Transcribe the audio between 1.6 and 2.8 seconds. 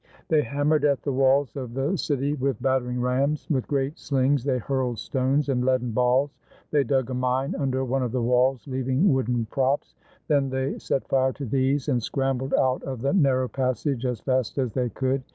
the city with